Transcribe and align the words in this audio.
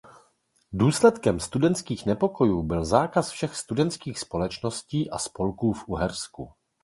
Důsledkem 0.73 1.39
studentských 1.39 2.05
nepokojů 2.05 2.63
byl 2.63 2.85
zákaz 2.85 3.29
všech 3.29 3.55
studentských 3.55 4.19
společností 4.19 5.09
a 5.09 5.17
spolků 5.17 5.73
v 5.73 5.83
Uhersku. 5.87 6.51